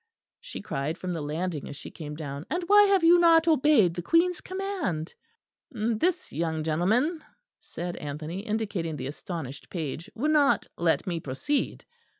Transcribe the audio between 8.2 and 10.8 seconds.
indicating the astonished page, "would not